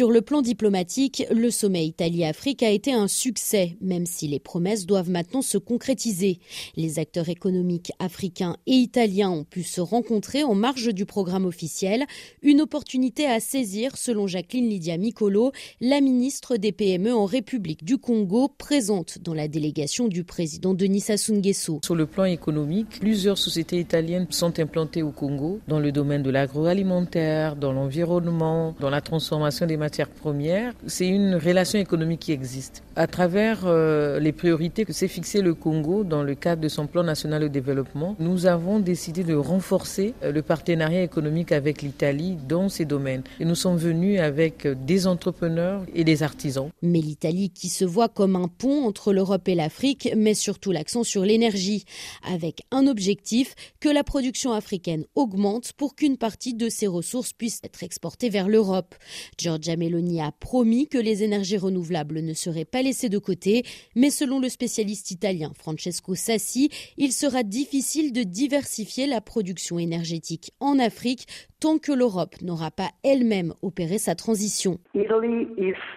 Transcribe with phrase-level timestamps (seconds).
[0.00, 4.86] Sur le plan diplomatique, le sommet Italie-Afrique a été un succès, même si les promesses
[4.86, 6.38] doivent maintenant se concrétiser.
[6.74, 12.06] Les acteurs économiques africains et italiens ont pu se rencontrer en marge du programme officiel,
[12.40, 15.52] une opportunité à saisir selon Jacqueline Lydia Micolo,
[15.82, 21.00] la ministre des PME en République du Congo, présente dans la délégation du président Denis
[21.00, 21.80] Sassou Nguesso.
[21.84, 26.30] Sur le plan économique, plusieurs sociétés italiennes sont implantées au Congo dans le domaine de
[26.30, 30.72] l'agroalimentaire, dans l'environnement, dans la transformation des matières premières.
[30.86, 32.82] C'est une relation économique qui existe.
[32.96, 36.86] À travers euh, les priorités que s'est fixé le Congo dans le cadre de son
[36.86, 42.36] plan national de développement, nous avons décidé de renforcer euh, le partenariat économique avec l'Italie
[42.48, 43.22] dans ces domaines.
[43.38, 46.70] Et nous sommes venus avec des entrepreneurs et des artisans.
[46.82, 51.04] Mais l'Italie qui se voit comme un pont entre l'Europe et l'Afrique met surtout l'accent
[51.04, 51.84] sur l'énergie,
[52.22, 57.60] avec un objectif que la production africaine augmente pour qu'une partie de ses ressources puisse
[57.64, 58.94] être exportée vers l'Europe.
[59.38, 63.64] Giorgia Meloni a promis que les énergies renouvelables ne seraient pas laissées de côté,
[63.96, 70.52] mais selon le spécialiste italien Francesco Sassi, il sera difficile de diversifier la production énergétique
[70.60, 71.26] en Afrique
[71.60, 74.78] tant que l'Europe n'aura pas elle-même opéré sa transition.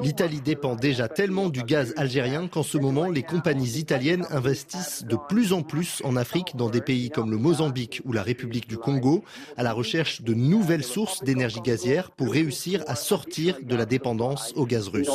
[0.00, 5.16] L'Italie dépend déjà tellement du gaz algérien qu'en ce moment, les compagnies italiennes investissent de
[5.28, 8.78] plus en plus en Afrique, dans des pays comme le Mozambique ou la République du
[8.78, 9.24] Congo,
[9.56, 14.52] à la recherche de nouvelles sources d'énergie gazière pour réussir à sortir de la dépendance
[14.56, 15.10] au gaz russe.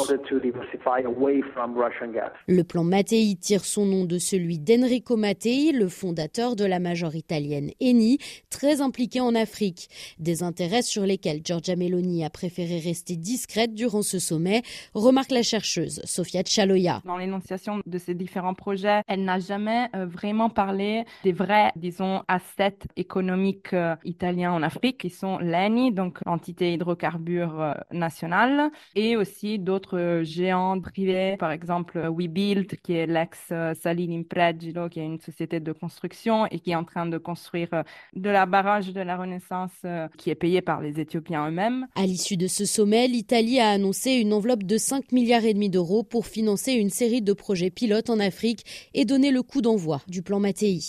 [2.48, 7.16] Le plan Mattei tire son nom de celui d'Enrico Mattei, le fondateur de la major
[7.16, 8.18] italienne Eni,
[8.50, 9.90] très impliqué en Afrique.
[10.20, 15.44] Des intérêts sur lesquels Giorgia Meloni a préféré rester discrète durant ce sommet, remarque la
[15.44, 17.02] chercheuse Sofia Chaloya.
[17.06, 22.24] Dans l'énonciation de ces différents projets, elle n'a jamais euh, vraiment parlé des vrais, disons,
[22.28, 29.16] assets économiques euh, italiens en Afrique, qui sont l'ENI, donc l'entité hydrocarbures euh, nationale, et
[29.18, 35.60] aussi d'autres géants privés, par exemple WeBuild, qui est l'ex-Salini Impregilo, qui est une société
[35.60, 37.70] de construction et qui est en train de construire
[38.16, 39.72] de la barrage de la Renaissance
[40.24, 41.86] qui est payée par les Éthiopiens eux-mêmes.
[41.96, 45.70] À l'issue de ce sommet, l'Italie a annoncé une enveloppe de 5 milliards et demi
[45.70, 48.64] d'euros pour financer une série de projets pilotes en Afrique
[48.94, 50.80] et donner le coup d'envoi du plan Mattei.